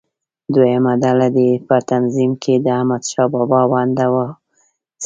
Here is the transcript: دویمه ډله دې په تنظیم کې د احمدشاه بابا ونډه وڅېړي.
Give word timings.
دویمه 0.53 0.93
ډله 1.03 1.27
دې 1.35 1.49
په 1.67 1.75
تنظیم 1.91 2.31
کې 2.43 2.53
د 2.65 2.65
احمدشاه 2.77 3.27
بابا 3.33 3.61
ونډه 3.71 4.05
وڅېړي. 4.13 4.41